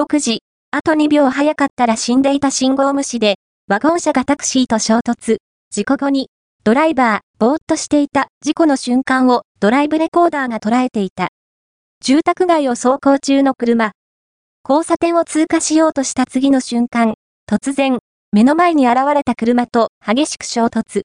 [0.00, 3.34] 6時、あと2秒早かったら死んでいた信号無視で、
[3.68, 5.36] ワゴン車がタクシーと衝突。
[5.70, 6.30] 事故後に、
[6.64, 11.28] ドライバー、ぼーっとしていた事故の瞬間をドライブレコーダーが捉えていた。
[12.02, 13.92] 住宅街を走行中の車。
[14.66, 17.12] 交差点を通過しようとした次の瞬間、
[17.46, 17.98] 突然、
[18.32, 21.02] 目の前に現れた車と激しく衝突。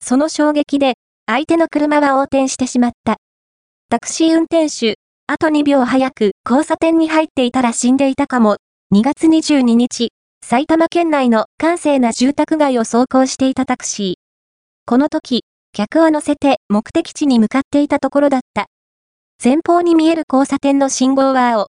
[0.00, 0.94] その衝撃で、
[1.26, 3.18] 相手の車は横転してしまった。
[3.88, 4.98] タクシー運転手、
[5.28, 8.58] あと2秒早く交差点に入っていたら死んでいたかも。
[8.94, 14.14] 2月22日、埼玉県内の閑静な住宅街を走行していたタクシー。
[14.86, 18.66] この時、客を乗せて目的地に向かっていたところだった。
[19.42, 21.66] 前方に見える交差点の信号は青。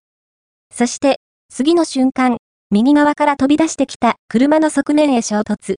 [0.72, 2.38] そして、次の瞬間、
[2.70, 5.78] 右側から飛び出してきた車の側面へ衝突。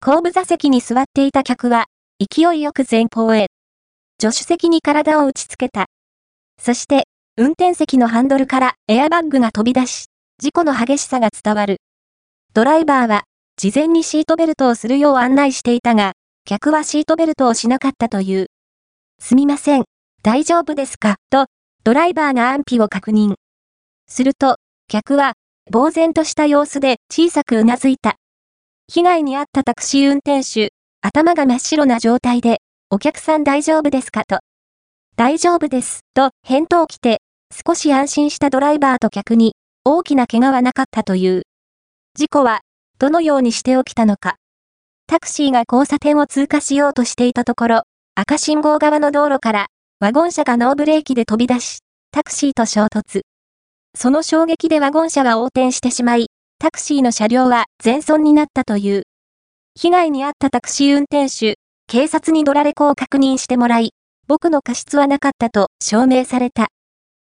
[0.00, 1.86] 後部座席に座っていた客は、
[2.20, 3.48] 勢いよく前方へ。
[4.20, 5.86] 助手席に体を打ちつけた。
[6.60, 7.04] そして、
[7.38, 10.06] 運転席のハンドルからエアバッグが飛び出し、
[10.38, 11.78] 事故の激しさが伝わる。
[12.52, 13.24] ドライバーは、
[13.56, 16.12] 事前にシートベルトをするよう案内していたが、
[16.44, 18.48] 客はシートベルトをしなかったという。
[19.18, 19.84] すみません、
[20.22, 21.46] 大丈夫ですかと、
[21.82, 23.36] ドライバーが安否を確認。
[24.06, 24.56] すると、
[24.86, 25.32] 客は、
[25.72, 28.16] 呆然とした様子で小さくうなずいた。
[28.86, 32.58] 被害に遭ったタクシー運転手、頭が真っ白な状態で、
[32.90, 34.40] お客さん大丈夫ですかと。
[35.20, 37.20] 大丈夫です、と返答来て、
[37.52, 39.52] 少し安心したドライバーと客に、
[39.84, 41.42] 大きな怪我はなかったという。
[42.14, 42.60] 事故は、
[42.98, 44.36] どのようにして起きたのか。
[45.06, 47.82] タクシーが交差点を通過しようとしていたところ、
[48.14, 49.66] 赤信号側の道路から、
[50.00, 51.80] ワゴン車がノーブレーキで飛び出し、
[52.12, 53.20] タクシーと衝突。
[53.94, 59.02] その衝撃でワゴン車は横転してしまい、タクシーの車両は全損になったという。
[59.78, 63.90] 被害に遭ったタクシー運転手、警察にドラレコを確認してもらい、
[64.30, 66.68] 僕の過失はなかったと証明された。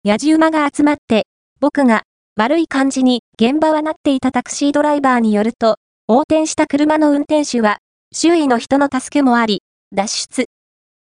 [0.05, 1.27] やじ馬が集まって、
[1.59, 2.05] 僕が
[2.37, 7.79] 悪い感じに現場はなっていたタクシードライバーによると、横転した車の運転手は、
[8.13, 10.45] 周囲の人の助けもあり、脱出。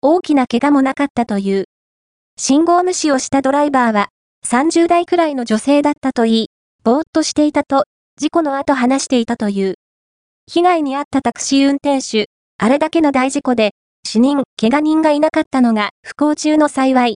[0.01, 1.63] 大きな怪我もなかったという。
[2.37, 4.09] 信号無視をしたドライバーは、
[4.45, 6.47] 30代くらいの女性だったといい、
[6.83, 7.85] ぼーっとしていたと、
[8.17, 9.75] 事故の後話していたという。
[10.45, 12.27] 被害に遭ったタクシー運転手、
[12.57, 13.71] あれだけの大事故で、
[14.11, 17.07] 死人、怪我人がいなかったのが不幸中の幸い。